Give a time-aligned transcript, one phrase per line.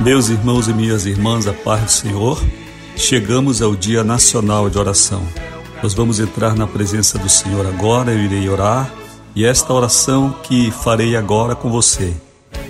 [0.00, 2.42] Meus irmãos e minhas irmãs, a paz do Senhor,
[2.96, 5.22] chegamos ao Dia Nacional de Oração.
[5.82, 8.90] Nós vamos entrar na presença do Senhor agora, eu irei orar,
[9.36, 12.14] e esta oração que farei agora com você,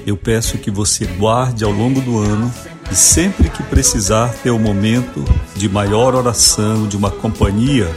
[0.05, 2.53] eu peço que você guarde ao longo do ano
[2.91, 5.25] e sempre que precisar ter um momento
[5.55, 7.89] de maior oração, de uma companhia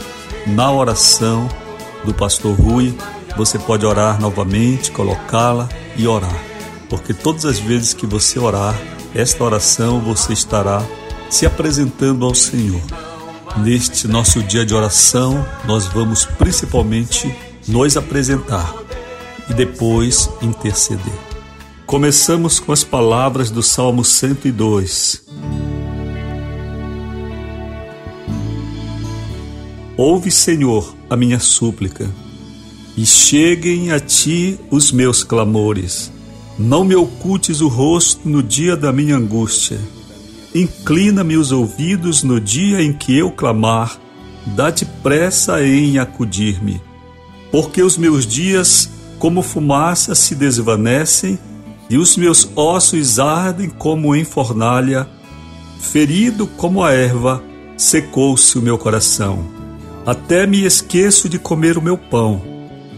[0.46, 1.48] na oração
[2.04, 2.96] do pastor Rui,
[3.36, 6.40] você pode orar novamente, colocá-la e orar.
[6.88, 8.76] Porque todas as vezes que você orar,
[9.14, 10.84] esta oração você estará
[11.30, 12.82] se apresentando ao Senhor.
[13.58, 17.32] Neste nosso dia de oração, nós vamos principalmente
[17.68, 18.74] nos apresentar
[19.48, 21.14] e depois interceder.
[21.86, 25.22] Começamos com as palavras do Salmo 102.
[29.96, 32.10] Ouve, Senhor, a minha súplica,
[32.96, 36.10] e cheguem a ti os meus clamores.
[36.58, 39.80] Não me ocultes o rosto no dia da minha angústia.
[40.54, 43.98] Inclina-me os ouvidos no dia em que eu clamar.
[44.46, 46.80] Dá-te pressa em acudir-me.
[47.50, 48.88] Porque os meus dias,
[49.18, 51.38] como fumaça, se desvanecem
[51.90, 55.08] e os meus ossos ardem como em fornalha.
[55.80, 57.42] Ferido como a erva,
[57.76, 59.44] secou-se o meu coração.
[60.06, 62.40] Até me esqueço de comer o meu pão.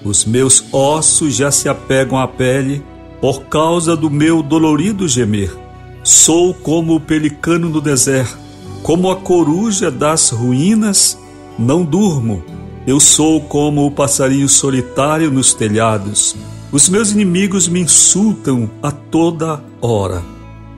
[0.04, 2.84] Os meus ossos já se apegam à pele
[3.20, 5.56] por causa do meu dolorido gemer.
[6.02, 8.38] Sou como o pelicano no deserto,
[8.82, 11.18] como a coruja das ruínas,
[11.58, 12.44] não durmo.
[12.86, 16.36] Eu sou como o passarinho solitário nos telhados.
[16.70, 20.22] Os meus inimigos me insultam a toda hora.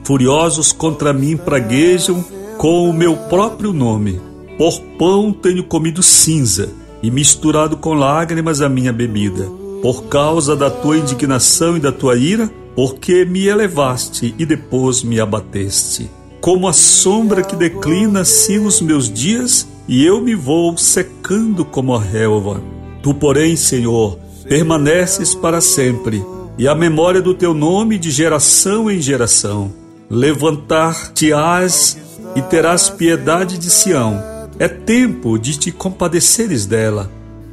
[0.03, 2.25] Furiosos contra mim praguejam
[2.57, 4.19] com o meu próprio nome.
[4.57, 6.69] Por pão tenho comido cinza
[7.03, 9.58] e misturado com lágrimas a minha bebida.
[9.81, 15.19] Por causa da tua indignação e da tua ira, porque me elevaste e depois me
[15.19, 16.09] abateste.
[16.41, 21.95] Como a sombra que declina assim os meus dias, e eu me vou secando como
[21.95, 22.61] a relva.
[23.01, 26.23] Tu, porém, Senhor, permaneces para sempre,
[26.57, 29.73] e a memória do teu nome de geração em geração.
[30.09, 31.97] Levantar-te-ás
[32.35, 34.21] e terás piedade de Sião.
[34.57, 37.09] É tempo de te compadeceres dela,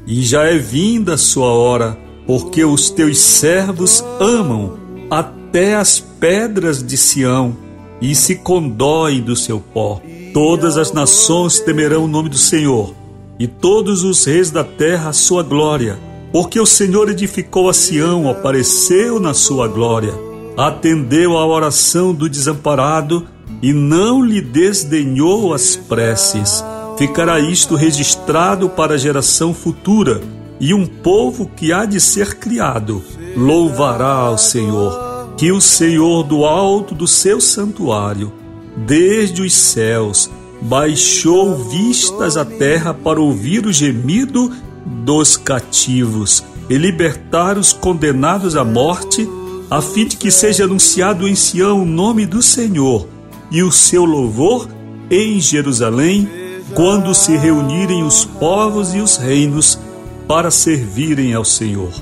[0.06, 4.78] e já é vinda a sua hora, porque os teus servos amam
[5.10, 7.56] até as pedras de Sião
[8.00, 10.00] e se condóem do seu pó.
[10.34, 12.94] Todas as nações temerão o nome do Senhor,
[13.38, 15.98] e todos os reis da terra a sua glória.
[16.32, 20.12] Porque o Senhor edificou a Sião, apareceu na sua glória,
[20.56, 23.26] atendeu à oração do desamparado
[23.62, 26.62] e não lhe desdenhou as preces.
[26.98, 30.20] Ficará isto registrado para a geração futura,
[30.58, 33.02] e um povo que há de ser criado
[33.36, 35.34] louvará ao Senhor.
[35.36, 38.32] Que o Senhor do alto do seu santuário,
[38.74, 40.30] desde os céus,
[40.62, 44.50] baixou vistas à terra para ouvir o gemido
[44.86, 49.28] dos cativos e libertar os condenados à morte,
[49.70, 53.06] a fim de que seja anunciado em Sião o nome do Senhor
[53.50, 54.68] e o seu louvor
[55.10, 56.28] em Jerusalém,
[56.74, 59.78] quando se reunirem os povos e os reinos
[60.26, 61.92] para servirem ao Senhor.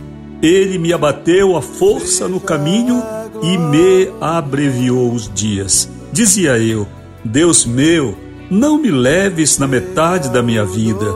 [0.42, 3.02] Ele me abateu a força no caminho
[3.42, 5.88] e me abreviou os dias.
[6.12, 6.86] Dizia eu:
[7.24, 8.16] Deus meu,
[8.50, 11.06] não me leves na metade da minha vida,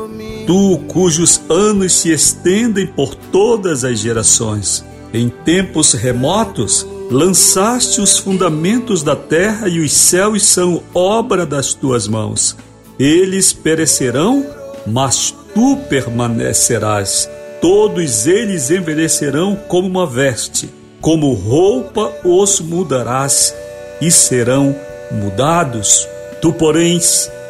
[0.47, 4.85] tu cujos anos se estendem por todas as gerações.
[5.13, 12.07] Em tempos remotos, lançaste os fundamentos da terra e os céus são obra das tuas
[12.07, 12.57] mãos.
[12.99, 14.45] Eles perecerão,
[14.87, 17.29] mas tu permanecerás.
[17.61, 20.71] Todos eles envelhecerão como uma veste,
[21.01, 23.53] como roupa os mudarás
[24.01, 24.73] e serão
[25.11, 26.07] mudados.
[26.41, 27.01] Tu, porém,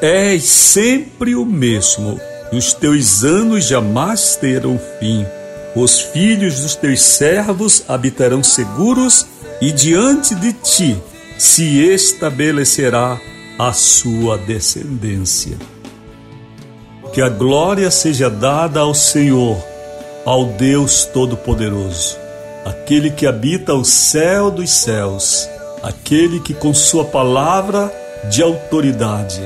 [0.00, 2.18] és sempre o mesmo,
[2.50, 5.26] e os teus anos jamais terão fim.
[5.76, 9.26] Os filhos dos teus servos habitarão seguros,
[9.60, 10.96] e diante de ti
[11.36, 13.20] se estabelecerá
[13.58, 15.58] a sua descendência.
[17.18, 19.58] Que a glória seja dada ao Senhor,
[20.24, 22.16] ao Deus Todo-Poderoso,
[22.64, 25.48] aquele que habita o céu dos céus
[25.82, 27.92] aquele que com sua palavra
[28.30, 29.40] de autoridade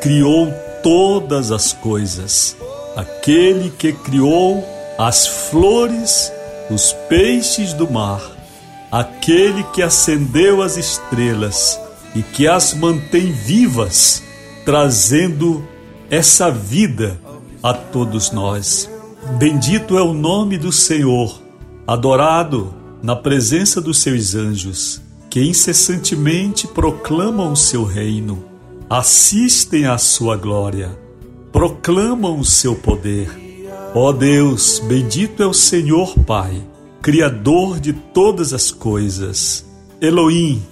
[0.00, 0.50] criou
[0.82, 2.56] todas as coisas,
[2.96, 4.66] aquele que criou
[4.98, 6.32] as flores,
[6.70, 8.22] os peixes do mar,
[8.90, 11.78] aquele que acendeu as estrelas
[12.14, 14.22] e que as mantém vivas,
[14.64, 15.62] trazendo
[16.10, 17.20] essa vida
[17.62, 18.90] a todos nós.
[19.38, 21.40] Bendito é o nome do Senhor,
[21.86, 28.44] adorado na presença dos seus anjos, que incessantemente proclamam o seu reino,
[28.88, 30.98] assistem à sua glória,
[31.52, 33.30] proclamam o seu poder.
[33.94, 36.62] Ó Deus, bendito é o Senhor Pai,
[37.02, 39.64] Criador de todas as coisas.
[40.00, 40.62] Elohim,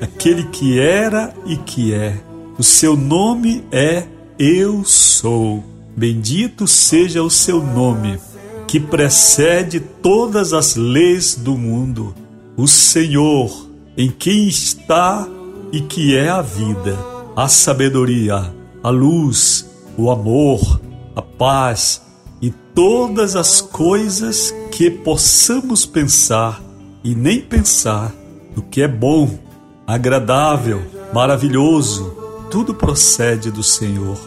[0.00, 2.20] aquele que era e que é.
[2.58, 4.04] O seu nome é
[4.38, 5.64] Eu Sou.
[5.96, 8.20] Bendito seja o seu nome
[8.68, 12.14] que precede todas as leis do mundo,
[12.56, 13.50] o Senhor,
[13.96, 15.26] em quem está
[15.72, 16.96] e que é a vida,
[17.34, 20.80] a sabedoria, a luz, o amor,
[21.16, 22.00] a paz
[22.40, 26.62] e todas as coisas que possamos pensar
[27.02, 28.14] e nem pensar
[28.54, 29.36] do que é bom,
[29.84, 30.80] agradável,
[31.12, 32.17] maravilhoso,
[32.50, 34.18] tudo procede do Senhor.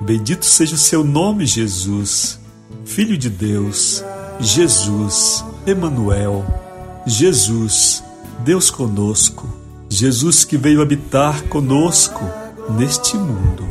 [0.00, 2.38] Bendito seja o seu nome, Jesus.
[2.84, 4.02] Filho de Deus,
[4.40, 6.44] Jesus, Emanuel,
[7.06, 8.02] Jesus,
[8.44, 9.48] Deus conosco,
[9.88, 12.22] Jesus que veio habitar conosco
[12.76, 13.64] neste mundo,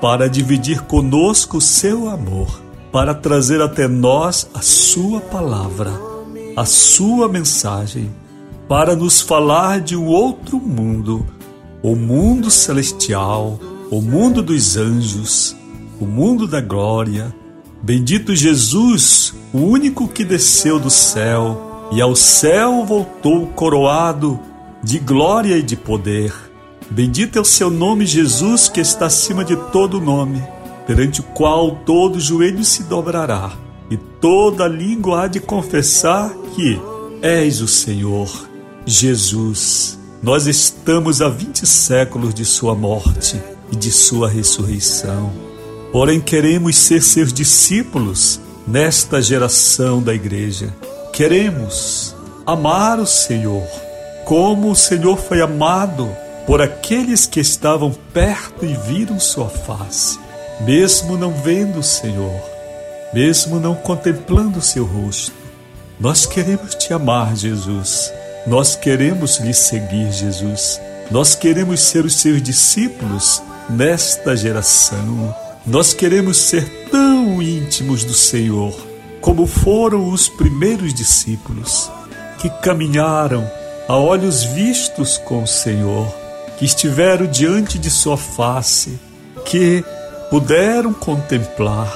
[0.00, 2.60] para dividir conosco o seu amor,
[2.92, 5.92] para trazer até nós a sua palavra,
[6.56, 8.10] a sua mensagem,
[8.68, 11.26] para nos falar de um outro mundo,
[11.82, 13.58] o mundo celestial,
[13.90, 15.56] o mundo dos anjos,
[16.00, 17.34] o mundo da glória
[17.82, 24.38] Bendito Jesus, o único que desceu do céu e ao céu voltou coroado
[24.82, 26.30] de glória e de poder.
[26.90, 30.42] Bendito é o seu nome, Jesus, que está acima de todo nome,
[30.86, 33.50] perante o qual todo joelho se dobrará
[33.90, 36.78] e toda língua há de confessar que
[37.22, 38.46] és o Senhor.
[38.84, 43.40] Jesus, nós estamos a vinte séculos de Sua morte
[43.72, 45.32] e de Sua ressurreição.
[45.92, 50.74] Porém, queremos ser seus discípulos nesta geração da igreja.
[51.12, 52.14] Queremos
[52.46, 53.66] amar o Senhor,
[54.26, 56.08] como o Senhor foi amado
[56.46, 60.18] por aqueles que estavam perto e viram sua face,
[60.60, 62.40] mesmo não vendo o Senhor,
[63.14, 65.32] mesmo não contemplando o seu rosto.
[65.98, 68.12] Nós queremos te amar, Jesus.
[68.46, 70.80] Nós queremos lhe seguir, Jesus.
[71.10, 75.34] Nós queremos ser os seus discípulos nesta geração.
[75.66, 78.74] Nós queremos ser tão íntimos do Senhor
[79.20, 81.90] como foram os primeiros discípulos
[82.38, 83.48] que caminharam
[83.86, 86.06] a olhos vistos com o Senhor,
[86.58, 88.98] que estiveram diante de Sua face,
[89.44, 89.84] que
[90.30, 91.92] puderam contemplar.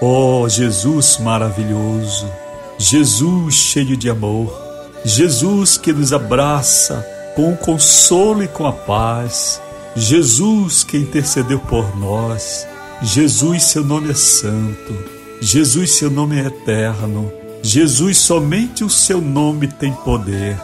[0.00, 2.30] Oh, Jesus maravilhoso,
[2.78, 4.61] Jesus cheio de amor,
[5.04, 9.60] Jesus que nos abraça com o consolo e com a paz,
[9.96, 12.66] Jesus que intercedeu por nós.
[13.02, 14.94] Jesus, seu nome é santo.
[15.40, 17.32] Jesus, seu nome é eterno.
[17.62, 20.56] Jesus, somente o seu nome tem poder.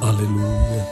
[0.00, 0.86] Aleluia.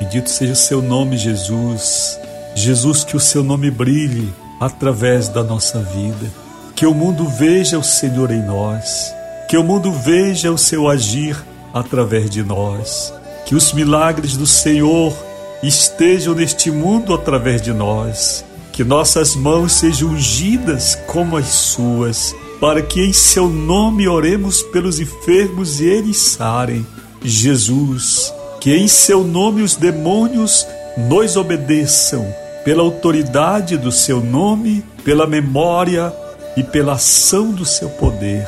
[0.00, 2.18] Bendito seja o seu nome, Jesus.
[2.54, 6.32] Jesus, que o seu nome brilhe através da nossa vida.
[6.74, 9.12] Que o mundo veja o Senhor em nós.
[9.48, 11.36] Que o mundo veja o seu agir
[11.78, 13.12] através de nós.
[13.44, 15.14] Que os milagres do Senhor
[15.62, 18.44] estejam neste mundo através de nós
[18.76, 25.00] que nossas mãos sejam ungidas como as suas, para que em seu nome oremos pelos
[25.00, 26.86] enfermos e eles sarem.
[27.22, 28.30] Jesus,
[28.60, 30.66] que em seu nome os demônios
[31.08, 32.26] nos obedeçam,
[32.66, 36.12] pela autoridade do seu nome, pela memória
[36.54, 38.46] e pela ação do seu poder.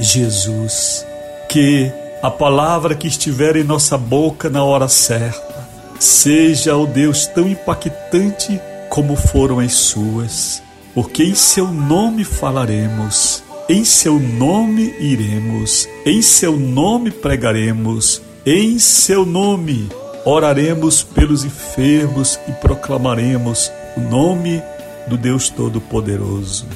[0.00, 1.06] Jesus,
[1.48, 7.46] que a palavra que estiver em nossa boca na hora certa seja, ó Deus, tão
[7.46, 10.62] impactante como foram as suas,
[10.94, 19.26] porque em seu nome falaremos, em seu nome iremos, em seu nome pregaremos, em seu
[19.26, 19.90] nome
[20.24, 24.62] oraremos pelos enfermos e proclamaremos o nome
[25.06, 26.66] do Deus Todo-Poderoso.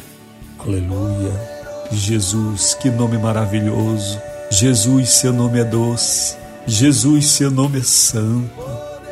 [0.58, 1.32] Aleluia.
[1.90, 4.20] Jesus, que nome maravilhoso.
[4.50, 6.36] Jesus, seu nome é doce.
[6.66, 8.50] Jesus, seu nome é santo.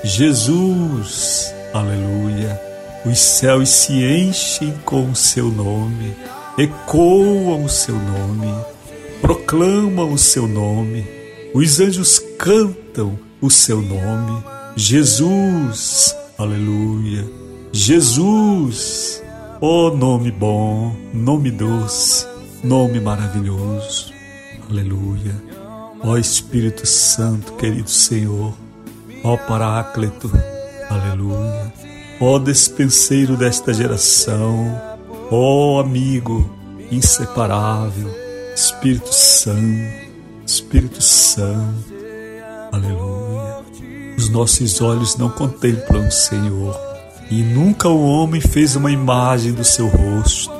[0.05, 2.61] Jesus, aleluia.
[3.05, 6.15] Os céus se enchem com o seu nome,
[6.57, 8.55] ecoam o seu nome,
[9.21, 11.05] proclamam o seu nome,
[11.53, 14.45] os anjos cantam o seu nome,
[14.77, 17.29] Jesus, aleluia.
[17.73, 19.21] Jesus,
[19.61, 22.25] oh nome bom, nome doce,
[22.62, 24.12] nome maravilhoso,
[24.73, 25.35] aleluia.
[26.02, 28.52] Ó Espírito Santo, querido Senhor,
[29.23, 30.31] ó Paráclito,
[30.91, 31.73] aleluia.
[32.21, 34.81] Ó despenseiro desta geração,
[35.31, 36.50] ó amigo
[36.91, 38.09] inseparável,
[38.55, 40.11] Espírito Santo,
[40.47, 41.93] Espírito Santo,
[42.73, 43.62] aleluia.
[44.17, 46.79] Os nossos olhos não contemplam o Senhor,
[47.31, 50.52] e nunca o homem fez uma imagem do seu rosto,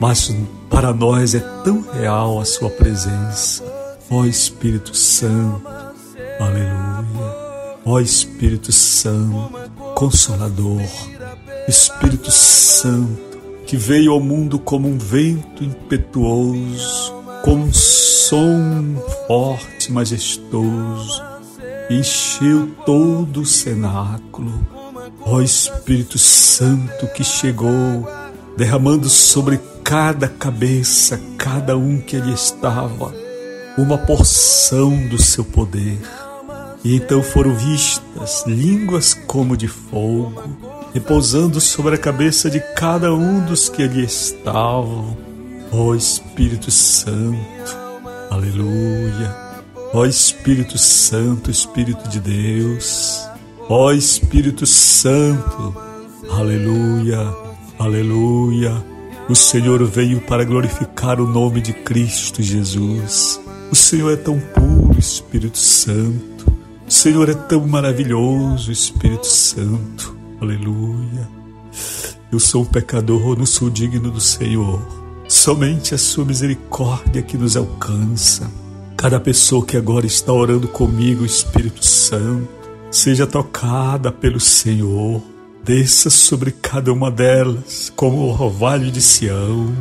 [0.00, 0.34] mas
[0.74, 3.62] para nós é tão real a sua presença,
[4.10, 5.62] ó Espírito Santo,
[6.40, 7.44] aleluia.
[7.86, 9.52] Ó Espírito Santo,
[9.94, 10.82] Consolador,
[11.68, 13.38] Espírito Santo,
[13.68, 17.14] que veio ao mundo como um vento impetuoso,
[17.44, 18.96] com um som
[19.28, 21.22] forte, majestoso,
[21.88, 24.66] encheu todo o cenáculo.
[25.20, 28.08] Ó Espírito Santo que chegou,
[28.56, 33.14] derramando sobre cada cabeça, cada um que ali estava,
[33.76, 35.98] uma porção do seu poder.
[36.84, 40.42] E então foram vistas línguas como de fogo,
[40.92, 45.16] repousando sobre a cabeça de cada um dos que ali estavam
[45.76, 47.36] Ó oh, Espírito Santo,
[48.30, 49.36] aleluia.
[49.92, 53.28] Ó oh, Espírito Santo, Espírito de Deus.
[53.68, 55.74] Ó oh, Espírito Santo,
[56.30, 57.18] aleluia,
[57.84, 58.84] aleluia.
[59.28, 63.40] O Senhor veio para glorificar o nome de Cristo Jesus.
[63.70, 66.52] O Senhor é tão puro, Espírito Santo.
[66.86, 70.16] O Senhor é tão maravilhoso, Espírito Santo.
[70.40, 71.28] Aleluia.
[72.30, 77.56] Eu sou um pecador, não sou digno do Senhor Somente a sua misericórdia que nos
[77.56, 78.50] alcança.
[78.96, 82.48] Cada pessoa que agora está orando comigo, Espírito Santo,
[82.90, 85.22] seja tocada pelo Senhor.
[85.64, 89.74] Desça sobre cada uma delas como o orvalho de Sião.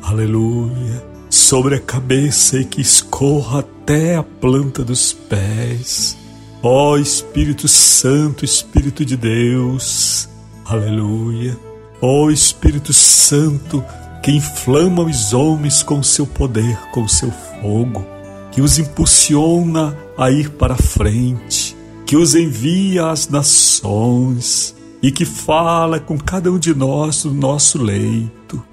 [0.00, 1.04] Aleluia.
[1.28, 6.16] Sobre a cabeça e que escorra até a planta dos pés.
[6.62, 10.28] Ó oh, Espírito Santo, Espírito de Deus.
[10.64, 11.58] Aleluia.
[12.00, 13.84] Ó oh, Espírito Santo,
[14.22, 18.06] que inflama os homens com seu poder, com seu fogo,
[18.52, 24.73] que os impulsiona a ir para frente, que os envia às nações
[25.04, 28.64] e que fala com cada um de nós no nosso leito.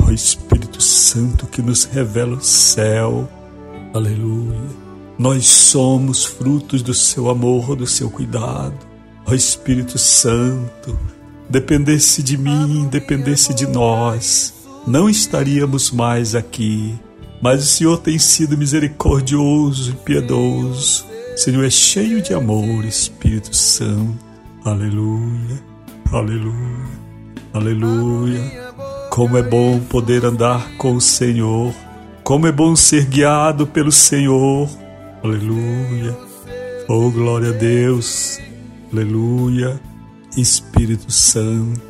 [0.00, 3.30] Ó Espírito Santo que nos revela o céu.
[3.94, 4.58] Aleluia.
[5.16, 8.74] Nós somos frutos do seu amor, do seu cuidado.
[9.24, 10.98] Ó Espírito Santo,
[11.48, 14.54] dependesse de mim, dependesse de nós,
[14.88, 16.98] não estaríamos mais aqui.
[17.40, 21.06] Mas o Senhor tem sido misericordioso e piedoso.
[21.36, 24.26] Senhor é cheio de amor, Espírito Santo.
[24.64, 25.75] Aleluia,
[26.12, 26.86] aleluia,
[27.52, 28.66] aleluia.
[29.10, 31.72] Como é bom poder andar com o Senhor.
[32.22, 34.68] Como é bom ser guiado pelo Senhor.
[35.22, 36.16] Aleluia.
[36.88, 38.38] Oh, glória a Deus.
[38.92, 39.80] Aleluia.
[40.36, 41.80] Espírito Santo.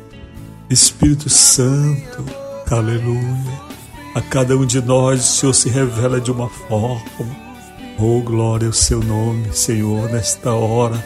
[0.69, 2.25] Espírito Santo.
[2.71, 3.67] Aleluia.
[4.15, 7.01] A cada um de nós o Senhor se revela de uma forma.
[7.99, 11.03] Oh, glória ao seu nome, Senhor, nesta hora,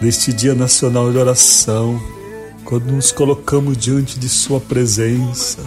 [0.00, 2.00] neste Dia Nacional de Oração,
[2.64, 5.58] quando nos colocamos diante de Sua presença.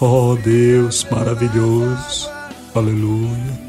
[0.00, 2.28] Oh, Deus maravilhoso.
[2.74, 3.60] Aleluia.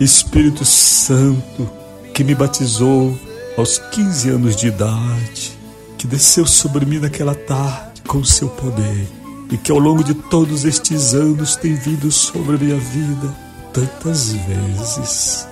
[0.00, 1.70] Espírito Santo,
[2.14, 3.16] que me batizou
[3.56, 5.58] aos 15 anos de idade,
[5.98, 9.06] que desceu sobre mim naquela tarde com o seu poder
[9.50, 13.34] e que ao longo de todos estes anos tem vindo sobre a minha vida
[13.72, 15.46] tantas vezes.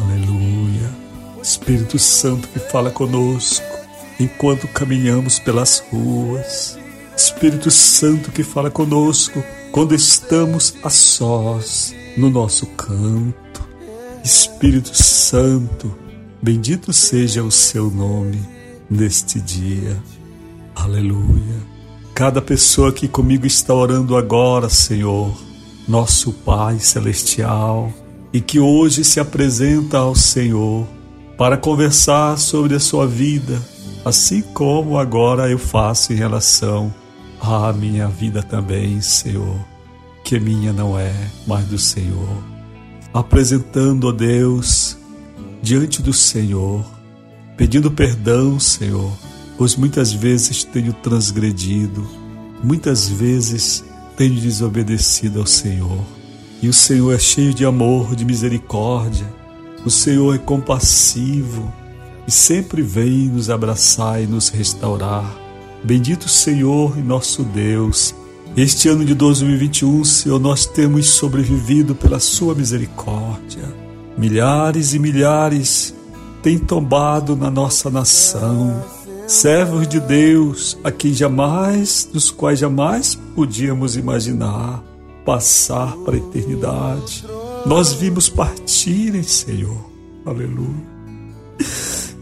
[0.00, 0.90] Aleluia.
[1.42, 3.73] Espírito Santo que fala conosco
[4.18, 6.78] enquanto caminhamos pelas ruas.
[7.16, 13.66] Espírito Santo que fala conosco quando estamos a sós no nosso canto.
[14.24, 15.94] Espírito Santo,
[16.40, 18.40] bendito seja o seu nome
[18.88, 19.96] neste dia.
[20.74, 21.74] Aleluia.
[22.14, 25.36] Cada pessoa que comigo está orando agora, Senhor,
[25.86, 27.92] nosso Pai Celestial,
[28.32, 30.86] e que hoje se apresenta ao Senhor
[31.36, 33.60] para conversar sobre a sua vida,
[34.04, 36.92] assim como agora eu faço em relação
[37.40, 39.56] à minha vida também, Senhor,
[40.22, 41.12] que minha não é,
[41.46, 42.42] mas do Senhor.
[43.12, 44.98] Apresentando a Deus
[45.62, 46.84] diante do Senhor,
[47.56, 49.12] pedindo perdão, Senhor
[49.56, 52.06] pois muitas vezes tenho transgredido,
[52.62, 53.84] muitas vezes
[54.16, 56.04] tenho desobedecido ao Senhor.
[56.62, 59.26] E o Senhor é cheio de amor, de misericórdia,
[59.84, 61.72] o Senhor é compassivo,
[62.26, 65.34] e sempre vem nos abraçar e nos restaurar.
[65.82, 68.14] Bendito Senhor e nosso Deus.
[68.56, 73.64] Este ano de 2021, Senhor, nós temos sobrevivido pela Sua misericórdia.
[74.16, 75.94] Milhares e milhares
[76.42, 78.84] têm tombado na nossa nação,
[79.26, 84.84] servos de Deus, a quem jamais, dos quais jamais podíamos imaginar
[85.24, 87.24] passar para a eternidade.
[87.66, 89.90] Nós vimos partirem, Senhor.
[90.24, 90.94] Aleluia.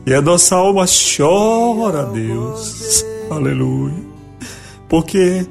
[0.05, 3.05] E a nossa alma chora, Deus.
[3.31, 3.95] Aleluia.
[4.89, 5.47] Porque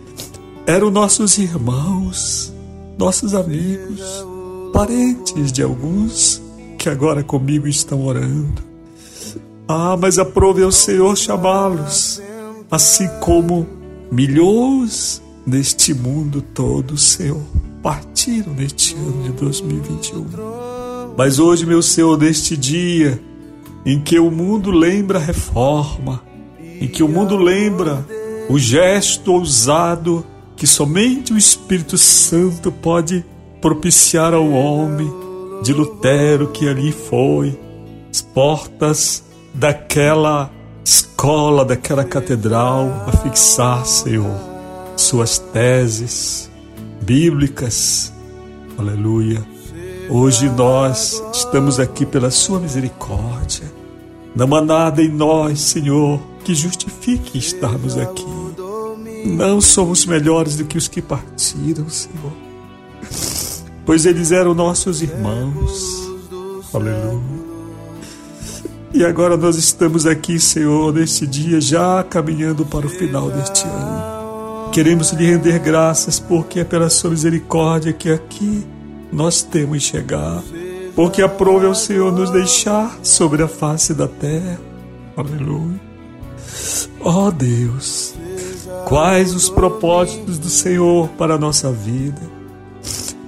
[0.67, 2.53] eram nossos irmãos,
[2.97, 4.01] nossos amigos,
[4.73, 6.41] parentes de alguns
[6.77, 8.61] que agora comigo estão orando.
[9.67, 12.21] Ah, mas aprove ao Senhor chamá-los,
[12.69, 13.65] assim como
[14.11, 17.41] milhões neste mundo todo, Senhor,
[17.81, 20.25] partiram neste ano de 2021.
[21.17, 23.21] Mas hoje, meu Senhor, neste dia,
[23.85, 26.21] em que o mundo lembra a reforma,
[26.59, 28.05] em que o mundo lembra
[28.49, 33.25] o gesto ousado que somente o Espírito Santo pode
[33.59, 35.11] propiciar ao homem,
[35.63, 37.57] de Lutero que ali foi,
[38.09, 39.23] as portas
[39.53, 40.51] daquela
[40.83, 44.39] escola, daquela catedral, a fixar, Senhor,
[44.95, 46.49] suas teses
[47.01, 48.11] bíblicas.
[48.77, 49.60] Aleluia
[50.13, 53.71] Hoje nós estamos aqui pela Sua misericórdia.
[54.35, 58.25] Não há nada em nós, Senhor, que justifique estarmos aqui.
[59.25, 62.33] Não somos melhores do que os que partiram, Senhor,
[63.85, 66.11] pois eles eram nossos irmãos.
[66.73, 67.21] Aleluia.
[68.93, 74.71] E agora nós estamos aqui, Senhor, neste dia, já caminhando para o final deste ano.
[74.73, 78.67] Queremos lhe render graças, porque é pela Sua misericórdia que aqui
[79.11, 80.41] nós temos chegar,
[80.95, 84.59] porque aprove ao Senhor nos deixar sobre a face da terra.
[85.15, 85.79] Aleluia.
[87.01, 88.13] Ó oh Deus,
[88.85, 92.21] quais os propósitos do Senhor para a nossa vida?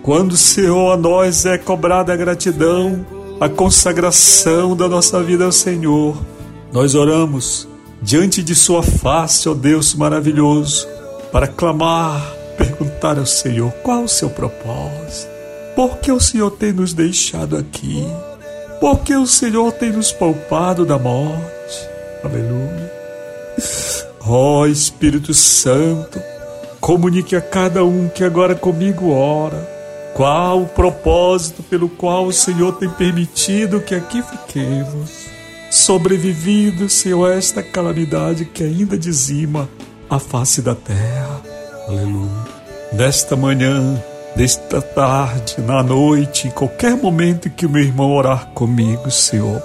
[0.01, 3.05] Quando, Senhor, a nós é cobrada a gratidão,
[3.39, 6.17] a consagração da nossa vida ao Senhor,
[6.71, 7.67] nós oramos
[8.01, 10.87] diante de Sua face, ó Deus maravilhoso,
[11.31, 12.21] para clamar,
[12.57, 15.32] perguntar ao Senhor qual o seu propósito.
[15.75, 18.05] Por que o Senhor tem nos deixado aqui?
[18.79, 21.89] Por que o Senhor tem nos poupado da morte?
[22.23, 22.91] Aleluia.
[24.25, 26.21] Ó oh, Espírito Santo,
[26.79, 29.73] comunique a cada um que agora comigo ora
[30.13, 35.09] qual o propósito pelo qual o Senhor tem permitido que aqui fiquemos,
[35.71, 39.67] sobrevivido, Senhor, a esta calamidade que ainda dizima
[40.09, 41.41] a face da terra.
[41.87, 42.29] Aleluia.
[42.93, 44.01] Nesta manhã,
[44.35, 49.61] desta tarde, na noite, em qualquer momento que o meu irmão orar comigo, Senhor.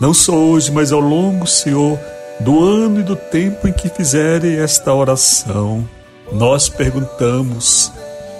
[0.00, 1.98] Não só hoje, mas ao longo, Senhor,
[2.40, 5.88] do ano e do tempo em que fizerem esta oração,
[6.32, 7.92] nós perguntamos: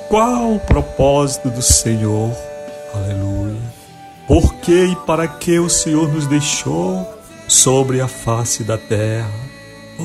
[0.09, 2.31] qual o propósito do Senhor?
[2.95, 3.75] Aleluia.
[4.27, 7.07] Por que e para que o Senhor nos deixou
[7.47, 9.31] sobre a face da terra?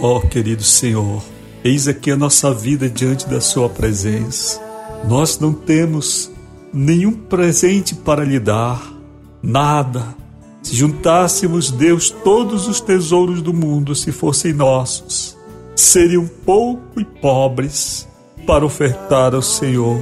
[0.01, 1.23] Ó oh, querido Senhor,
[1.63, 4.68] eis aqui a nossa vida diante da Sua presença.
[5.07, 6.31] Nós não temos
[6.73, 8.93] nenhum presente para lhe dar,
[9.41, 10.15] nada.
[10.61, 15.37] Se juntássemos, Deus, todos os tesouros do mundo, se fossem nossos,
[15.75, 18.07] seriam pouco e pobres
[18.45, 19.99] para ofertar ao Senhor.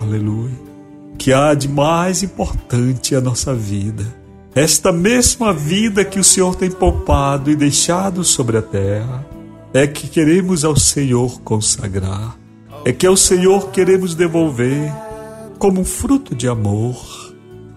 [0.00, 0.58] Aleluia.
[1.18, 4.18] Que há de mais importante a nossa vida.
[4.54, 9.24] Esta mesma vida que o Senhor tem poupado e deixado sobre a terra,
[9.72, 12.39] é que queremos ao Senhor consagrar
[12.84, 14.92] é que ao Senhor queremos devolver
[15.58, 17.34] como um fruto de amor,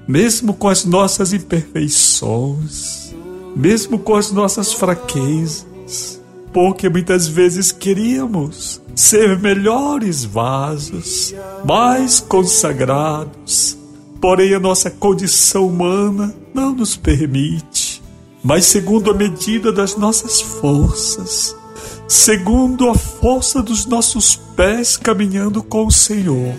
[0.07, 3.13] mesmo com as nossas imperfeições,
[3.55, 6.21] mesmo com as nossas fraquezas,
[6.53, 11.33] porque muitas vezes queríamos ser melhores vasos,
[11.65, 13.77] mais consagrados,
[14.21, 18.01] porém a nossa condição humana não nos permite,
[18.43, 21.55] mas segundo a medida das nossas forças,
[22.13, 26.53] segundo a força dos nossos pés caminhando com o Senhor.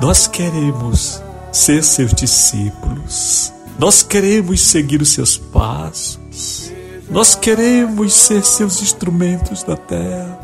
[0.00, 3.52] Nós queremos ser seus discípulos.
[3.76, 6.70] Nós queremos seguir os seus passos.
[7.10, 10.38] Nós queremos ser seus instrumentos da terra.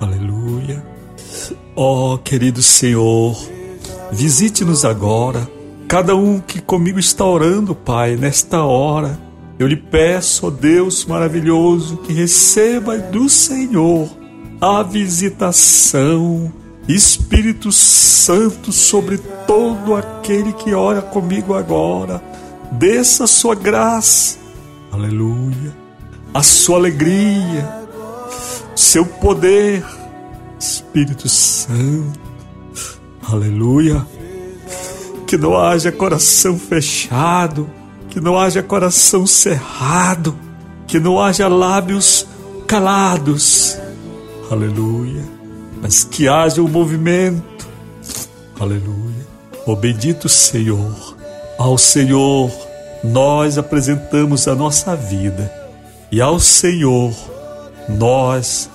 [0.00, 0.86] Aleluia.
[1.74, 3.36] Ó oh, querido Senhor,
[4.12, 5.50] visite-nos agora.
[5.88, 9.29] Cada um que comigo está orando, Pai, nesta hora
[9.60, 14.08] eu lhe peço, ó Deus maravilhoso, que receba do Senhor
[14.58, 16.50] a visitação,
[16.88, 22.22] Espírito Santo, sobre todo aquele que ora comigo agora.
[22.72, 24.38] Desça a sua graça,
[24.90, 25.76] aleluia.
[26.32, 27.68] a sua alegria,
[28.74, 29.84] seu poder,
[30.58, 32.18] Espírito Santo.
[33.30, 34.06] Aleluia.
[35.26, 37.68] Que não haja coração fechado,
[38.10, 40.36] que não haja coração cerrado,
[40.86, 42.26] que não haja lábios
[42.66, 43.78] calados.
[44.50, 45.24] Aleluia.
[45.80, 47.66] Mas que haja o um movimento.
[48.58, 49.26] Aleluia.
[49.64, 51.16] O bendito Senhor.
[51.56, 52.50] Ao Senhor
[53.02, 55.50] nós apresentamos a nossa vida
[56.12, 57.14] e ao Senhor
[57.88, 58.68] nós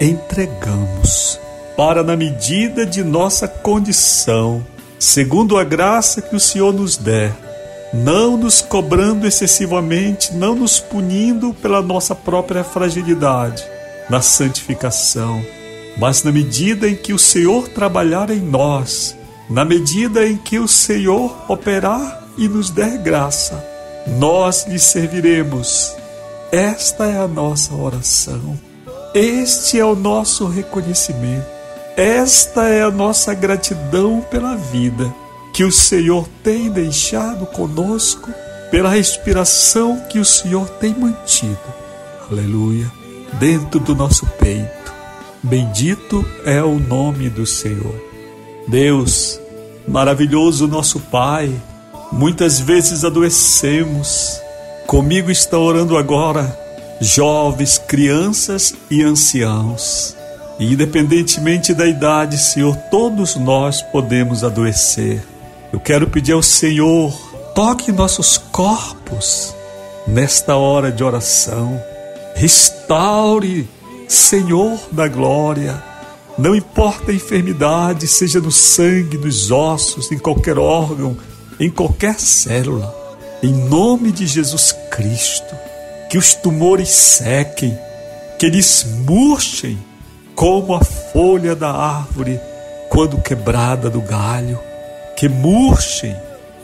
[0.00, 1.38] entregamos
[1.76, 4.64] para na medida de nossa condição,
[4.98, 7.32] segundo a graça que o Senhor nos der,
[7.92, 13.64] não nos cobrando excessivamente, não nos punindo pela nossa própria fragilidade
[14.08, 15.44] na santificação,
[15.96, 19.16] mas na medida em que o Senhor trabalhar em nós,
[19.48, 23.64] na medida em que o Senhor operar e nos der graça,
[24.06, 25.92] nós lhe serviremos.
[26.52, 28.58] Esta é a nossa oração.
[29.12, 31.46] Este é o nosso reconhecimento.
[31.96, 35.12] Esta é a nossa gratidão pela vida
[35.52, 38.32] que o Senhor tem deixado conosco,
[38.70, 41.58] pela respiração que o Senhor tem mantido.
[42.30, 42.90] Aleluia.
[43.38, 44.92] Dentro do nosso peito.
[45.42, 47.94] Bendito é o nome do Senhor.
[48.68, 49.40] Deus,
[49.88, 51.50] maravilhoso nosso Pai,
[52.12, 54.40] muitas vezes adoecemos.
[54.86, 56.56] Comigo está orando agora
[57.00, 60.14] jovens, crianças e anciãos.
[60.58, 65.24] Independentemente da idade, Senhor, todos nós podemos adoecer.
[65.72, 67.12] Eu quero pedir ao Senhor,
[67.54, 69.54] toque nossos corpos
[70.06, 71.80] nesta hora de oração.
[72.34, 73.68] Restaure,
[74.08, 75.82] Senhor da glória.
[76.36, 81.16] Não importa a enfermidade, seja no sangue, nos ossos, em qualquer órgão,
[81.58, 82.94] em qualquer célula.
[83.42, 85.54] Em nome de Jesus Cristo
[86.10, 87.78] que os tumores sequem,
[88.36, 89.78] que eles murchem
[90.34, 92.40] como a folha da árvore
[92.88, 94.58] quando quebrada do galho,
[95.20, 96.16] que murchem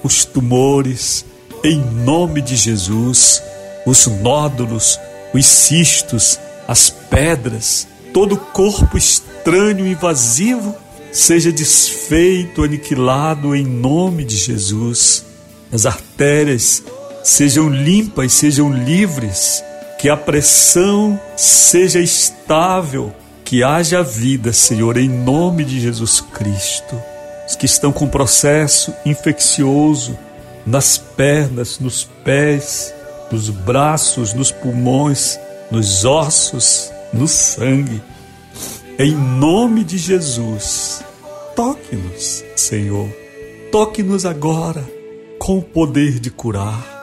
[0.02, 1.26] os tumores
[1.62, 3.42] em nome de Jesus,
[3.84, 4.98] os nódulos,
[5.34, 10.74] os cistos, as pedras, todo corpo estranho e invasivo
[11.12, 15.26] seja desfeito, aniquilado em nome de Jesus.
[15.70, 16.82] As artérias
[17.22, 19.62] sejam limpas, sejam livres,
[20.00, 23.12] que a pressão seja estável,
[23.44, 26.96] que haja vida, Senhor, em nome de Jesus Cristo.
[27.46, 30.18] Os que estão com processo infeccioso
[30.66, 32.92] nas pernas, nos pés,
[33.30, 35.38] nos braços, nos pulmões,
[35.70, 38.02] nos ossos, no sangue.
[38.98, 41.04] Em nome de Jesus,
[41.54, 43.08] toque-nos, Senhor.
[43.70, 44.84] Toque-nos agora
[45.38, 46.96] com o poder de curar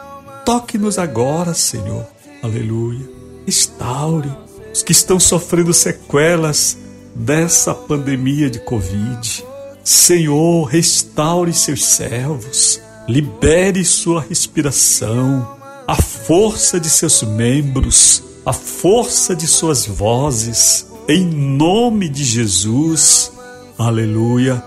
[0.46, 2.06] Toque-nos agora, Senhor.
[2.42, 3.10] Aleluia.
[3.46, 4.30] Restaure
[4.74, 6.78] os que estão sofrendo sequelas
[7.16, 9.46] dessa pandemia de Covid.
[9.84, 12.82] Senhor, restaure seus servos.
[13.08, 20.88] Libere sua respiração, a força de seus membros, a força de suas vozes.
[21.08, 23.32] Em nome de Jesus.
[23.78, 24.64] Aleluia.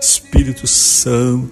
[0.00, 1.50] Espírito Santo,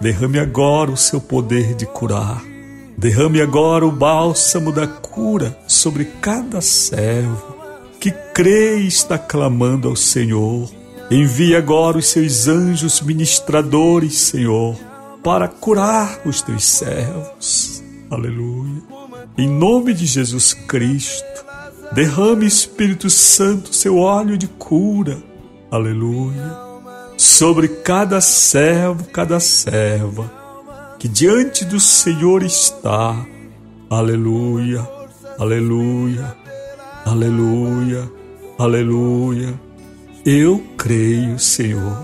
[0.00, 2.52] derrame agora o seu poder de curar
[2.96, 7.56] Derrame agora o bálsamo da cura sobre cada servo
[7.98, 10.70] que crê e está clamando ao Senhor.
[11.12, 14.74] Envie agora os seus anjos ministradores, Senhor,
[15.22, 17.84] para curar os teus servos.
[18.10, 18.82] Aleluia.
[19.36, 21.44] Em nome de Jesus Cristo,
[21.92, 25.22] derrame, Espírito Santo, seu óleo de cura.
[25.70, 26.56] Aleluia.
[27.18, 30.32] Sobre cada servo, cada serva
[30.98, 33.14] que diante do Senhor está.
[33.90, 34.88] Aleluia,
[35.38, 36.34] aleluia,
[37.04, 38.10] aleluia,
[38.58, 39.71] aleluia.
[40.24, 41.98] Eu creio, Senhor,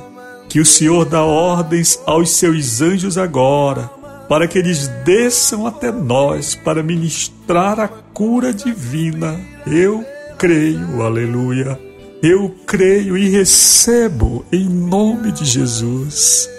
[0.49, 3.89] que o Senhor dá ordens aos seus anjos agora,
[4.29, 9.41] para que eles desçam até nós para ministrar a cura divina.
[9.65, 10.05] Eu
[10.37, 11.81] creio, aleluia.
[12.21, 16.51] Eu creio e recebo em nome de Jesus.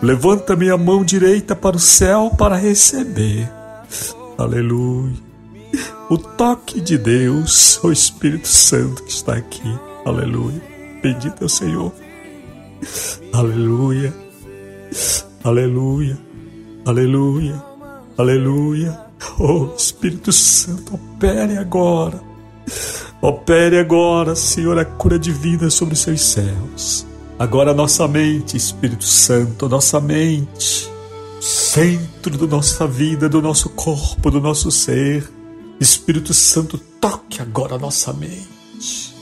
[0.00, 3.48] Levanta minha mão direita para o céu para receber.
[4.38, 5.12] Aleluia.
[6.08, 9.78] O toque de Deus, o Espírito Santo que está aqui.
[10.06, 10.71] Aleluia.
[11.02, 11.92] Bendito é o Senhor.
[13.32, 14.14] Aleluia.
[15.42, 16.18] Aleluia.
[16.86, 17.64] Aleluia.
[18.16, 19.00] Aleluia.
[19.38, 22.20] Oh, Espírito Santo, opere agora.
[23.20, 27.06] Opere agora, Senhor, a cura divina sobre os seus céus.
[27.38, 30.88] Agora nossa mente, Espírito Santo, nossa mente,
[31.40, 35.28] centro da nossa vida, do nosso corpo, do nosso ser,
[35.80, 39.14] Espírito Santo, toque agora a nossa mente.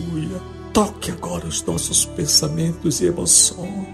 [0.00, 0.53] Aleluia.
[0.74, 3.86] Toque agora os nossos pensamentos e emoções.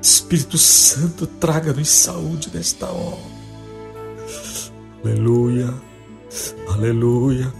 [0.00, 3.20] Espírito Santo, traga-nos saúde nesta hora.
[5.04, 5.74] Aleluia.
[6.66, 7.52] Aleluia.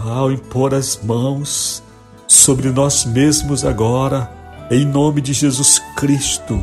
[0.00, 1.80] Ao impor as mãos
[2.26, 4.28] sobre nós mesmos agora,
[4.68, 6.60] em nome de Jesus Cristo.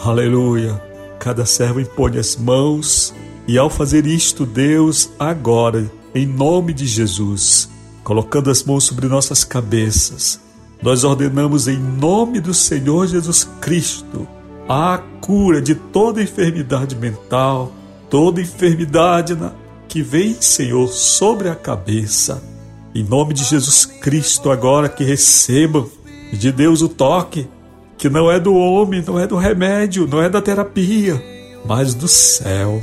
[0.00, 0.82] Aleluia.
[1.20, 3.14] Cada servo impõe as mãos
[3.46, 7.68] e ao fazer isto, Deus, agora, em nome de Jesus,
[8.02, 10.47] colocando as mãos sobre nossas cabeças,
[10.82, 14.26] nós ordenamos em nome do Senhor Jesus Cristo
[14.68, 17.72] a cura de toda enfermidade mental,
[18.10, 19.52] toda enfermidade na,
[19.88, 22.42] que vem, Senhor, sobre a cabeça.
[22.94, 25.88] Em nome de Jesus Cristo, agora que recebam
[26.32, 27.48] de Deus o toque,
[27.96, 31.20] que não é do homem, não é do remédio, não é da terapia,
[31.64, 32.82] mas do céu.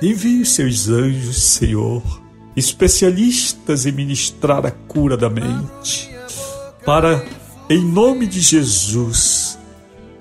[0.00, 2.02] Envie seus anjos, Senhor,
[2.56, 6.13] especialistas em ministrar a cura da mente,
[6.84, 7.24] para,
[7.68, 9.58] em nome de Jesus,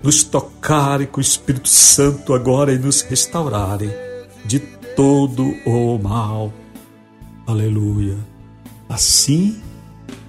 [0.02, 3.92] nos tocarem com o Espírito Santo agora e nos restaurarem
[4.46, 6.54] de todo o mal.
[7.46, 8.18] Aleluia.
[8.88, 9.62] Assim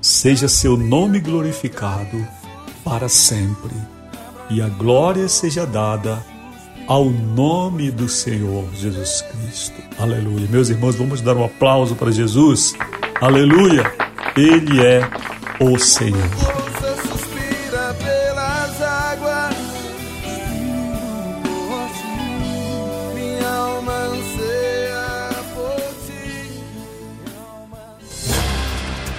[0.01, 2.27] seja seu nome glorificado
[2.85, 3.75] para sempre,
[4.51, 6.25] e a glória seja dada
[6.87, 9.83] ao nome do Senhor Jesus Cristo.
[9.99, 10.47] Aleluia.
[10.51, 12.75] Meus irmãos, vamos dar um aplauso para Jesus.
[13.20, 13.90] Aleluia.
[14.37, 15.09] Ele é
[15.60, 16.18] o Senhor.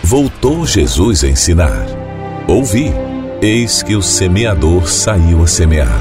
[0.04, 1.86] Voltou Jesus a ensinar.
[2.48, 2.94] Ouvi,
[3.42, 6.00] eis que o semeador saiu a semear.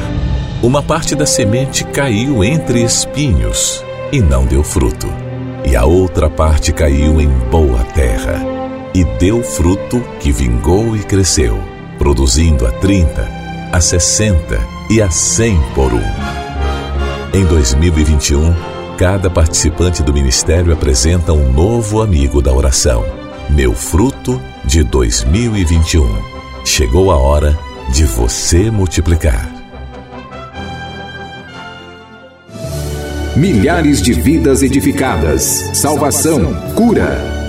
[0.62, 5.08] Uma parte da semente caiu entre espinhos e não deu fruto,
[5.64, 8.53] e a outra parte caiu em boa terra
[8.94, 11.58] e deu fruto que vingou e cresceu,
[11.98, 13.28] produzindo a 30,
[13.72, 16.02] a 60 e a 100 por um.
[17.34, 18.54] Em 2021,
[18.96, 23.04] cada participante do ministério apresenta um novo amigo da oração.
[23.50, 26.06] Meu fruto de 2021.
[26.64, 27.58] Chegou a hora
[27.90, 29.52] de você multiplicar.
[33.36, 35.42] Milhares de vidas edificadas,
[35.74, 37.43] salvação, cura.